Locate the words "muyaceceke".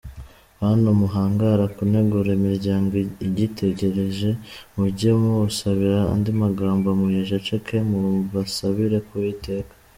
6.99-7.75